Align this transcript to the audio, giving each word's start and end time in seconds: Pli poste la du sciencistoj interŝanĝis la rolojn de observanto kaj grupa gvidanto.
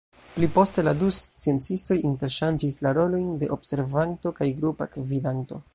Pli 0.35 0.47
poste 0.53 0.83
la 0.85 0.93
du 1.01 1.09
sciencistoj 1.17 1.97
interŝanĝis 2.09 2.81
la 2.87 2.95
rolojn 3.01 3.29
de 3.43 3.53
observanto 3.59 4.37
kaj 4.41 4.53
grupa 4.63 4.93
gvidanto. 4.99 5.67